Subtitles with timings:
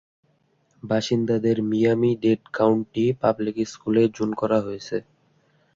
[0.83, 4.97] বাসিন্দাদের Miami Dade county public স্কুলে জোন করা হয়েছে।